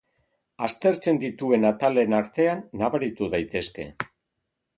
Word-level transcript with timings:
Aztertzen 0.67 1.19
dituen 1.23 1.67
atalen 1.71 2.15
artean 2.21 2.65
nabaritu 2.83 3.29
daitezke. 3.37 3.87